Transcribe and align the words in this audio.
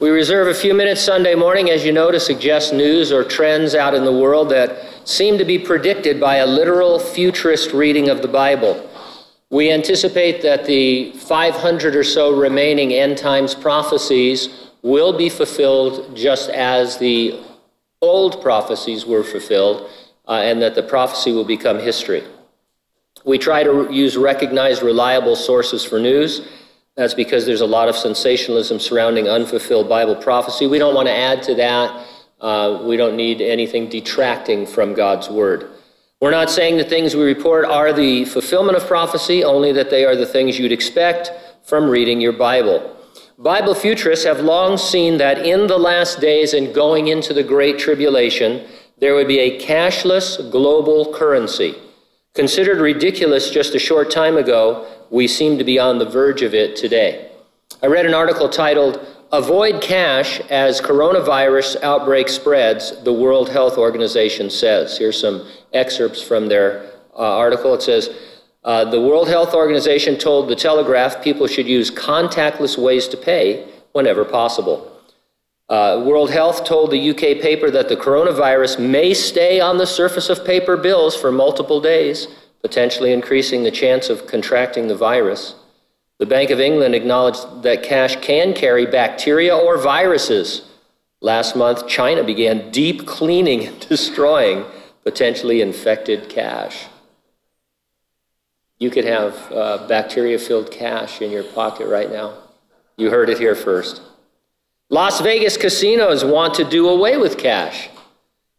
We 0.00 0.08
reserve 0.08 0.48
a 0.48 0.54
few 0.54 0.72
minutes 0.72 1.02
Sunday 1.02 1.34
morning, 1.34 1.68
as 1.68 1.84
you 1.84 1.92
know, 1.92 2.10
to 2.10 2.18
suggest 2.18 2.72
news 2.72 3.12
or 3.12 3.22
trends 3.22 3.74
out 3.74 3.92
in 3.92 4.02
the 4.02 4.12
world 4.12 4.48
that 4.48 4.82
seem 5.06 5.36
to 5.36 5.44
be 5.44 5.58
predicted 5.58 6.18
by 6.18 6.36
a 6.36 6.46
literal 6.46 6.98
futurist 6.98 7.74
reading 7.74 8.08
of 8.08 8.22
the 8.22 8.28
Bible. 8.28 8.88
We 9.50 9.70
anticipate 9.70 10.40
that 10.40 10.64
the 10.64 11.12
500 11.12 11.94
or 11.94 12.02
so 12.02 12.34
remaining 12.34 12.94
end 12.94 13.18
times 13.18 13.54
prophecies 13.54 14.70
will 14.80 15.18
be 15.18 15.28
fulfilled 15.28 16.16
just 16.16 16.48
as 16.48 16.96
the 16.96 17.38
old 18.00 18.40
prophecies 18.40 19.04
were 19.04 19.22
fulfilled, 19.22 19.90
uh, 20.26 20.40
and 20.42 20.62
that 20.62 20.74
the 20.74 20.82
prophecy 20.82 21.30
will 21.30 21.44
become 21.44 21.78
history. 21.78 22.24
We 23.26 23.36
try 23.36 23.64
to 23.64 23.86
use 23.92 24.16
recognized, 24.16 24.82
reliable 24.82 25.36
sources 25.36 25.84
for 25.84 26.00
news. 26.00 26.40
That's 26.96 27.14
because 27.14 27.46
there's 27.46 27.60
a 27.60 27.66
lot 27.66 27.88
of 27.88 27.96
sensationalism 27.96 28.80
surrounding 28.80 29.28
unfulfilled 29.28 29.88
Bible 29.88 30.16
prophecy. 30.16 30.66
We 30.66 30.78
don't 30.78 30.94
want 30.94 31.08
to 31.08 31.14
add 31.14 31.42
to 31.44 31.54
that. 31.54 32.06
Uh, 32.40 32.82
we 32.84 32.96
don't 32.96 33.16
need 33.16 33.40
anything 33.40 33.88
detracting 33.88 34.66
from 34.66 34.94
God's 34.94 35.28
word. 35.28 35.70
We're 36.20 36.30
not 36.30 36.50
saying 36.50 36.76
the 36.76 36.84
things 36.84 37.14
we 37.14 37.24
report 37.24 37.64
are 37.64 37.92
the 37.92 38.26
fulfillment 38.26 38.76
of 38.76 38.86
prophecy, 38.86 39.42
only 39.42 39.72
that 39.72 39.88
they 39.88 40.04
are 40.04 40.16
the 40.16 40.26
things 40.26 40.58
you'd 40.58 40.72
expect 40.72 41.32
from 41.64 41.88
reading 41.88 42.20
your 42.20 42.32
Bible. 42.32 42.96
Bible 43.38 43.74
futurists 43.74 44.26
have 44.26 44.40
long 44.40 44.76
seen 44.76 45.16
that 45.16 45.46
in 45.46 45.66
the 45.66 45.78
last 45.78 46.20
days 46.20 46.52
and 46.52 46.74
going 46.74 47.08
into 47.08 47.32
the 47.32 47.42
Great 47.42 47.78
Tribulation, 47.78 48.66
there 48.98 49.14
would 49.14 49.28
be 49.28 49.38
a 49.38 49.58
cashless 49.58 50.50
global 50.50 51.10
currency. 51.14 51.74
Considered 52.34 52.78
ridiculous 52.78 53.50
just 53.50 53.74
a 53.74 53.78
short 53.78 54.08
time 54.10 54.36
ago, 54.36 54.86
we 55.10 55.26
seem 55.26 55.58
to 55.58 55.64
be 55.64 55.80
on 55.80 55.98
the 55.98 56.08
verge 56.08 56.42
of 56.42 56.54
it 56.54 56.76
today. 56.76 57.28
I 57.82 57.86
read 57.86 58.06
an 58.06 58.14
article 58.14 58.48
titled, 58.48 59.04
Avoid 59.32 59.82
Cash 59.82 60.38
as 60.48 60.80
Coronavirus 60.80 61.82
Outbreak 61.82 62.28
Spreads, 62.28 63.02
the 63.02 63.12
World 63.12 63.48
Health 63.48 63.76
Organization 63.76 64.48
says. 64.48 64.96
Here's 64.96 65.20
some 65.20 65.48
excerpts 65.72 66.22
from 66.22 66.48
their 66.48 66.92
uh, 67.14 67.36
article. 67.36 67.74
It 67.74 67.82
says, 67.82 68.10
uh, 68.62 68.84
the 68.84 69.00
World 69.00 69.28
Health 69.28 69.54
Organization 69.54 70.16
told 70.16 70.48
the 70.48 70.56
Telegraph 70.56 71.22
people 71.22 71.48
should 71.48 71.66
use 71.66 71.90
contactless 71.90 72.78
ways 72.78 73.08
to 73.08 73.16
pay 73.16 73.68
whenever 73.92 74.24
possible. 74.24 74.89
Uh, 75.70 76.02
World 76.04 76.30
Health 76.30 76.64
told 76.64 76.90
the 76.90 77.10
UK 77.10 77.40
paper 77.40 77.70
that 77.70 77.88
the 77.88 77.96
coronavirus 77.96 78.80
may 78.80 79.14
stay 79.14 79.60
on 79.60 79.78
the 79.78 79.86
surface 79.86 80.28
of 80.28 80.44
paper 80.44 80.76
bills 80.76 81.16
for 81.16 81.32
multiple 81.32 81.80
days 81.80 82.26
potentially 82.60 83.12
increasing 83.12 83.62
the 83.62 83.70
chance 83.70 84.10
of 84.10 84.26
contracting 84.26 84.88
the 84.88 84.96
virus. 84.96 85.54
The 86.18 86.26
Bank 86.26 86.50
of 86.50 86.60
England 86.60 86.94
acknowledged 86.94 87.62
that 87.62 87.82
cash 87.82 88.16
can 88.16 88.52
carry 88.52 88.84
bacteria 88.84 89.56
or 89.56 89.78
viruses. 89.78 90.62
Last 91.22 91.56
month, 91.56 91.88
China 91.88 92.22
began 92.22 92.70
deep 92.70 93.06
cleaning 93.06 93.66
and 93.66 93.80
destroying 93.88 94.64
potentially 95.04 95.62
infected 95.62 96.28
cash. 96.28 96.86
You 98.78 98.90
could 98.90 99.04
have 99.04 99.52
uh, 99.52 99.86
bacteria 99.88 100.38
filled 100.38 100.70
cash 100.70 101.22
in 101.22 101.30
your 101.30 101.44
pocket 101.44 101.86
right 101.86 102.10
now. 102.10 102.34
You 102.96 103.10
heard 103.10 103.30
it 103.30 103.38
here 103.38 103.54
first. 103.54 104.02
Las 104.92 105.20
Vegas 105.20 105.56
casinos 105.56 106.24
want 106.24 106.52
to 106.54 106.64
do 106.64 106.88
away 106.88 107.16
with 107.16 107.38
cash. 107.38 107.88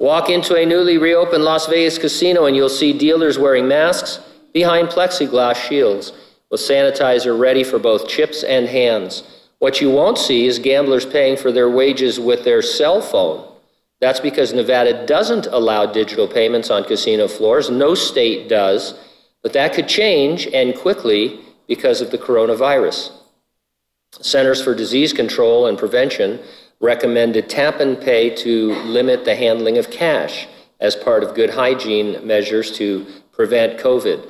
Walk 0.00 0.28
into 0.28 0.56
a 0.56 0.66
newly 0.66 0.98
reopened 0.98 1.44
Las 1.44 1.66
Vegas 1.66 1.98
casino 1.98 2.46
and 2.46 2.56
you'll 2.56 2.68
see 2.68 2.92
dealers 2.92 3.38
wearing 3.38 3.68
masks 3.68 4.18
behind 4.52 4.88
plexiglass 4.88 5.54
shields 5.54 6.12
with 6.50 6.60
sanitizer 6.60 7.38
ready 7.38 7.62
for 7.62 7.78
both 7.78 8.08
chips 8.08 8.42
and 8.42 8.66
hands. 8.66 9.22
What 9.60 9.80
you 9.80 9.88
won't 9.88 10.18
see 10.18 10.48
is 10.48 10.58
gamblers 10.58 11.06
paying 11.06 11.36
for 11.36 11.52
their 11.52 11.70
wages 11.70 12.18
with 12.18 12.42
their 12.42 12.60
cell 12.60 13.00
phone. 13.00 13.48
That's 14.00 14.18
because 14.18 14.52
Nevada 14.52 15.06
doesn't 15.06 15.46
allow 15.46 15.86
digital 15.86 16.26
payments 16.26 16.70
on 16.70 16.82
casino 16.82 17.28
floors. 17.28 17.70
No 17.70 17.94
state 17.94 18.48
does. 18.48 18.98
But 19.44 19.52
that 19.52 19.74
could 19.74 19.86
change 19.86 20.48
and 20.48 20.74
quickly 20.74 21.38
because 21.68 22.00
of 22.00 22.10
the 22.10 22.18
coronavirus. 22.18 23.12
Centers 24.22 24.62
for 24.62 24.74
Disease 24.74 25.12
Control 25.12 25.66
and 25.66 25.78
Prevention 25.78 26.40
recommended 26.80 27.48
tap 27.48 27.80
and 27.80 28.00
pay 28.00 28.30
to 28.30 28.74
limit 28.84 29.24
the 29.24 29.34
handling 29.34 29.78
of 29.78 29.90
cash 29.90 30.46
as 30.80 30.94
part 30.94 31.22
of 31.22 31.34
good 31.34 31.50
hygiene 31.50 32.26
measures 32.26 32.70
to 32.76 33.06
prevent 33.32 33.78
COVID. 33.78 34.28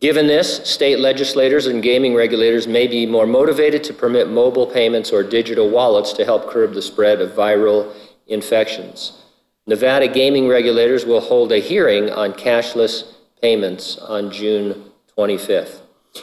Given 0.00 0.26
this, 0.26 0.68
state 0.68 0.98
legislators 0.98 1.66
and 1.66 1.82
gaming 1.82 2.14
regulators 2.14 2.66
may 2.66 2.86
be 2.86 3.06
more 3.06 3.26
motivated 3.26 3.82
to 3.84 3.94
permit 3.94 4.28
mobile 4.28 4.66
payments 4.66 5.10
or 5.10 5.22
digital 5.22 5.70
wallets 5.70 6.12
to 6.14 6.24
help 6.24 6.50
curb 6.50 6.74
the 6.74 6.82
spread 6.82 7.22
of 7.22 7.30
viral 7.30 7.94
infections. 8.26 9.22
Nevada 9.66 10.06
gaming 10.06 10.48
regulators 10.48 11.06
will 11.06 11.20
hold 11.20 11.50
a 11.50 11.58
hearing 11.58 12.10
on 12.10 12.34
cashless 12.34 13.14
payments 13.40 13.96
on 13.98 14.30
June 14.30 14.90
25th. 15.16 15.80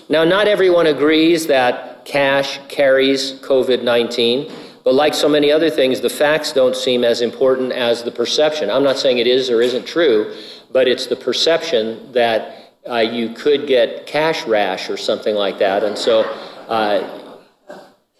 Now, 0.09 0.24
not 0.24 0.48
everyone 0.48 0.88
agrees 0.88 1.48
that 1.48 2.06
cash 2.06 2.59
carries 2.68 3.34
COVID 3.42 3.84
19. 3.84 4.52
But 4.84 4.96
like 4.96 5.14
so 5.14 5.30
many 5.30 5.52
other 5.52 5.70
things, 5.70 6.02
the 6.02 6.09
facts 6.09 6.52
don't 6.52 6.76
seem 6.76 7.04
as 7.06 7.22
important 7.22 7.72
as 7.72 8.04
the 8.04 8.12
perception. 8.12 8.70
I'm 8.70 8.84
not 8.84 8.98
saying 8.98 9.18
it 9.18 9.28
is 9.28 9.50
or 9.50 9.62
isn't 9.62 9.88
true, 9.88 10.36
but 10.72 10.88
it's 10.88 11.08
the 11.08 11.16
perception 11.16 12.12
that 12.12 12.74
uh, 12.90 12.98
you 12.98 13.30
could 13.30 13.66
get 13.66 14.06
cash 14.06 14.46
rash 14.46 14.90
or 14.90 14.98
something 14.98 15.36
like 15.36 15.58
that. 15.59 15.84
And 15.84 15.98
so, 15.98 16.24
uh, 16.68 17.22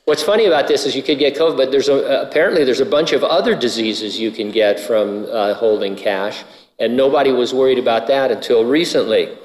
what's 0.06 0.24
funny 0.24 0.46
about 0.46 0.70
this 0.70 0.86
is 0.86 0.96
you 0.96 1.04
could 1.04 1.20
get 1.20 1.36
COVID, 1.36 1.58
but 1.58 1.72
there's 1.72 1.90
a, 1.90 2.22
apparently 2.22 2.64
there's 2.64 2.80
a 2.80 2.86
bunch 2.86 3.12
of 3.12 3.26
other 3.26 3.56
diseases 3.56 4.18
you 4.18 4.32
can 4.32 4.50
get 4.50 4.80
from 4.80 5.26
uh, 5.30 5.54
holding 5.56 5.98
cash, 5.98 6.46
and 6.80 6.96
nobody 6.96 7.34
was 7.34 7.54
worried 7.54 7.80
about 7.80 8.08
that 8.08 8.32
until 8.32 8.64
recently. 8.64 9.38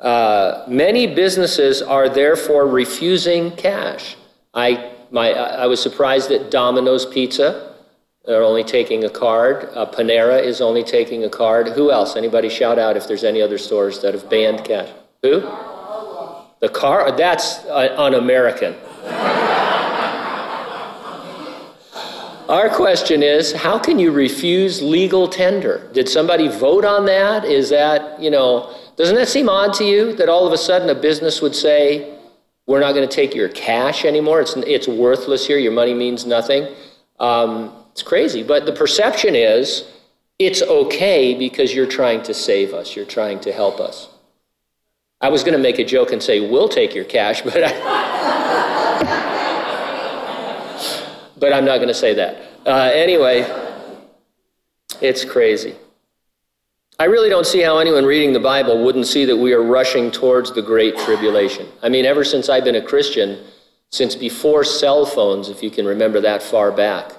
Uh, 0.00 0.64
many 0.68 1.06
businesses 1.06 1.80
are 1.80 2.08
therefore 2.08 2.66
refusing 2.66 3.50
cash. 3.56 4.16
I 4.52 4.92
my, 5.10 5.32
I 5.32 5.66
was 5.66 5.80
surprised 5.80 6.28
that 6.30 6.50
Domino's 6.50 7.06
Pizza 7.06 7.74
are 8.28 8.42
only 8.42 8.64
taking 8.64 9.04
a 9.04 9.10
card. 9.10 9.70
Uh, 9.74 9.86
Panera 9.86 10.42
is 10.42 10.60
only 10.60 10.82
taking 10.82 11.24
a 11.24 11.28
card. 11.28 11.68
Who 11.68 11.90
else? 11.90 12.16
Anybody 12.16 12.48
shout 12.48 12.78
out 12.78 12.96
if 12.96 13.06
there's 13.06 13.24
any 13.24 13.40
other 13.40 13.58
stores 13.58 14.00
that 14.02 14.14
have 14.14 14.28
banned 14.28 14.64
cash? 14.64 14.90
Who? 15.22 15.40
The 16.60 16.68
car? 16.72 17.12
That's 17.16 17.58
uh, 17.66 17.94
un-American. 17.96 18.74
Our 22.48 22.68
question 22.68 23.24
is, 23.24 23.52
how 23.52 23.76
can 23.76 23.98
you 23.98 24.12
refuse 24.12 24.80
legal 24.80 25.26
tender? 25.26 25.90
Did 25.92 26.08
somebody 26.08 26.46
vote 26.46 26.84
on 26.84 27.04
that? 27.06 27.44
Is 27.44 27.70
that, 27.70 28.20
you 28.22 28.30
know, 28.30 28.72
doesn't 28.96 29.16
that 29.16 29.26
seem 29.26 29.48
odd 29.48 29.74
to 29.74 29.84
you 29.84 30.12
that 30.14 30.28
all 30.28 30.46
of 30.46 30.52
a 30.52 30.58
sudden 30.58 30.88
a 30.88 30.94
business 30.94 31.42
would 31.42 31.56
say, 31.56 32.16
we're 32.68 32.78
not 32.78 32.92
going 32.92 33.08
to 33.08 33.14
take 33.14 33.34
your 33.34 33.48
cash 33.48 34.04
anymore. 34.04 34.40
It's, 34.40 34.54
it's 34.58 34.86
worthless 34.86 35.44
here. 35.44 35.58
Your 35.58 35.72
money 35.72 35.92
means 35.92 36.24
nothing. 36.24 36.72
Um, 37.18 37.72
it's 37.90 38.02
crazy. 38.02 38.44
But 38.44 38.64
the 38.64 38.72
perception 38.72 39.34
is 39.34 39.90
it's 40.38 40.62
okay 40.62 41.34
because 41.34 41.74
you're 41.74 41.86
trying 41.86 42.22
to 42.24 42.34
save 42.34 42.74
us, 42.74 42.94
you're 42.94 43.06
trying 43.06 43.40
to 43.40 43.52
help 43.52 43.80
us. 43.80 44.08
I 45.20 45.30
was 45.30 45.42
going 45.42 45.54
to 45.54 45.62
make 45.62 45.80
a 45.80 45.84
joke 45.84 46.12
and 46.12 46.22
say, 46.22 46.48
we'll 46.48 46.68
take 46.68 46.94
your 46.94 47.06
cash, 47.06 47.42
but, 47.44 47.64
I, 47.64 48.45
but 51.46 51.52
I'm 51.52 51.64
not 51.64 51.76
going 51.76 51.86
to 51.86 51.94
say 51.94 52.12
that. 52.14 52.42
Uh, 52.66 52.90
anyway, 52.92 53.46
it's 55.00 55.24
crazy. 55.24 55.76
I 56.98 57.04
really 57.04 57.28
don't 57.28 57.46
see 57.46 57.60
how 57.60 57.78
anyone 57.78 58.04
reading 58.04 58.32
the 58.32 58.40
Bible 58.40 58.84
wouldn't 58.84 59.06
see 59.06 59.24
that 59.26 59.36
we 59.36 59.52
are 59.52 59.62
rushing 59.62 60.10
towards 60.10 60.50
the 60.50 60.62
Great 60.62 60.98
Tribulation. 60.98 61.68
I 61.84 61.88
mean, 61.88 62.04
ever 62.04 62.24
since 62.24 62.48
I've 62.48 62.64
been 62.64 62.74
a 62.74 62.82
Christian, 62.82 63.44
since 63.92 64.16
before 64.16 64.64
cell 64.64 65.06
phones, 65.06 65.48
if 65.48 65.62
you 65.62 65.70
can 65.70 65.86
remember 65.86 66.20
that 66.22 66.42
far 66.42 66.72
back, 66.72 67.12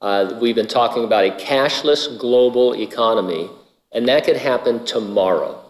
uh, 0.00 0.36
we've 0.42 0.56
been 0.56 0.66
talking 0.66 1.04
about 1.04 1.24
a 1.24 1.30
cashless 1.30 2.18
global 2.18 2.74
economy, 2.74 3.48
and 3.92 4.08
that 4.08 4.24
could 4.24 4.36
happen 4.36 4.84
tomorrow. 4.84 5.60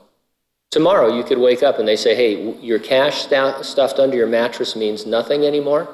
Tomorrow, 0.71 1.15
you 1.15 1.23
could 1.23 1.39
wake 1.39 1.63
up 1.63 1.79
and 1.79 1.87
they 1.87 1.97
say, 1.97 2.15
hey, 2.15 2.55
your 2.61 2.79
cash 2.79 3.27
st- 3.27 3.63
stuffed 3.63 3.99
under 3.99 4.17
your 4.17 4.27
mattress 4.27 4.75
means 4.75 5.05
nothing 5.05 5.45
anymore. 5.45 5.87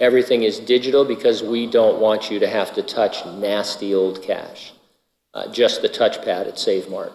Everything 0.00 0.42
is 0.42 0.58
digital 0.58 1.04
because 1.04 1.42
we 1.42 1.66
don't 1.66 2.00
want 2.00 2.30
you 2.30 2.38
to 2.40 2.48
have 2.48 2.74
to 2.74 2.82
touch 2.82 3.24
nasty 3.26 3.94
old 3.94 4.22
cash 4.22 4.72
uh, 5.34 5.50
just 5.52 5.82
the 5.82 5.88
touchpad 5.88 6.48
at 6.48 6.58
Save 6.58 6.88
Mart. 6.88 7.12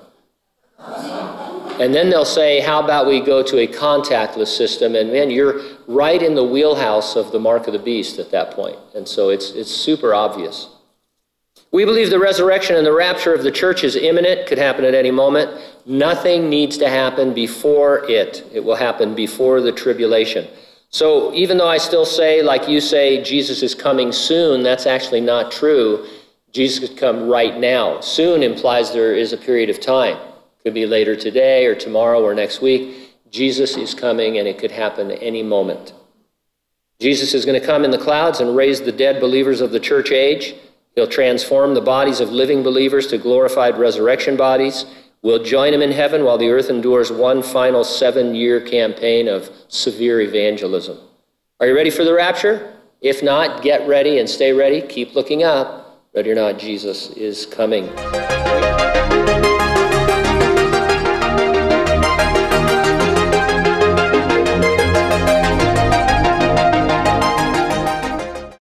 And 1.80 1.94
then 1.94 2.10
they'll 2.10 2.24
say, 2.24 2.62
how 2.62 2.82
about 2.82 3.06
we 3.06 3.20
go 3.20 3.44
to 3.44 3.60
a 3.60 3.68
contactless 3.68 4.48
system? 4.48 4.96
And 4.96 5.12
man, 5.12 5.30
you're 5.30 5.62
right 5.88 6.22
in 6.22 6.36
the 6.36 6.44
wheelhouse 6.44 7.16
of 7.18 7.32
the 7.32 7.40
mark 7.40 7.68
of 7.68 7.74
the 7.74 7.80
beast 7.80 8.18
at 8.18 8.32
that 8.32 8.52
point. 8.52 8.78
And 8.96 9.08
so 9.08 9.30
it's, 9.30 9.52
it's 9.52 9.72
super 9.72 10.14
obvious. 10.14 10.70
We 11.72 11.84
believe 11.84 12.10
the 12.10 12.20
resurrection 12.20 12.78
and 12.78 12.86
the 12.86 12.94
rapture 12.94 13.34
of 13.34 13.44
the 13.44 13.52
church 13.52 13.84
is 13.84 13.98
imminent, 13.98 14.48
could 14.48 14.58
happen 14.58 14.86
at 14.86 14.94
any 14.94 15.12
moment. 15.12 15.60
Nothing 15.86 16.50
needs 16.50 16.78
to 16.78 16.90
happen 16.90 17.34
before 17.34 18.10
it. 18.10 18.46
It 18.54 18.64
will 18.64 18.76
happen 18.76 19.14
before 19.14 19.60
the 19.60 19.74
tribulation. 19.74 20.48
So 20.96 21.34
even 21.34 21.58
though 21.58 21.68
I 21.68 21.78
still 21.78 22.06
say, 22.06 22.42
like 22.42 22.70
you 22.70 22.80
say, 22.80 23.22
Jesus 23.22 23.62
is 23.62 23.76
coming 23.76 24.14
soon, 24.14 24.64
that's 24.64 24.86
actually 24.86 25.20
not 25.20 25.52
true. 25.52 26.08
Jesus 26.54 26.88
could 26.88 26.98
come 26.98 27.28
right 27.28 27.60
now. 27.60 28.00
Soon 28.00 28.42
implies 28.42 28.94
there 28.94 29.14
is 29.14 29.34
a 29.34 29.38
period 29.38 29.70
of 29.70 29.82
time. 29.82 30.18
Could 30.64 30.74
be 30.74 30.86
later 30.86 31.14
today 31.18 31.66
or 31.66 31.76
tomorrow 31.76 32.24
or 32.24 32.34
next 32.34 32.62
week. 32.62 33.14
Jesus 33.30 33.76
is 33.76 33.94
coming 33.94 34.38
and 34.38 34.48
it 34.48 34.58
could 34.58 34.72
happen 34.72 35.12
any 35.12 35.44
moment. 35.44 35.92
Jesus 37.02 37.34
is 37.34 37.44
going 37.44 37.60
to 37.60 37.68
come 37.68 37.84
in 37.84 37.92
the 37.92 37.98
clouds 37.98 38.40
and 38.40 38.56
raise 38.56 38.80
the 38.80 38.94
dead 38.94 39.20
believers 39.20 39.60
of 39.60 39.72
the 39.72 39.82
church 39.82 40.12
age. 40.12 40.56
He'll 40.96 41.08
transform 41.08 41.74
the 41.74 41.82
bodies 41.82 42.22
of 42.22 42.32
living 42.32 42.64
believers 42.64 43.08
to 43.08 43.18
glorified 43.18 43.78
resurrection 43.78 44.38
bodies. 44.38 44.86
We'll 45.26 45.44
join 45.44 45.74
him 45.74 45.82
in 45.82 45.92
heaven 45.92 46.24
while 46.24 46.38
the 46.38 46.52
earth 46.52 46.70
endures 46.70 47.12
one 47.12 47.42
final 47.42 47.84
seven 47.84 48.36
year 48.36 48.62
campaign 48.62 49.28
of 49.28 49.50
severe 49.70 50.22
evangelism. 50.22 51.00
Are 51.60 51.66
you 51.66 51.76
ready 51.76 51.90
for 51.90 52.04
the 52.04 52.14
rapture? 52.14 52.76
If 53.02 53.24
not, 53.24 53.64
get 53.64 53.88
ready 53.88 54.20
and 54.20 54.30
stay 54.30 54.54
ready. 54.54 54.84
Keep 54.84 55.16
looking 55.16 55.42
up. 55.42 56.00
Ready 56.14 56.30
or 56.30 56.36
not, 56.36 56.60
Jesus 56.60 57.10
is 57.10 57.48
coming. 57.48 57.90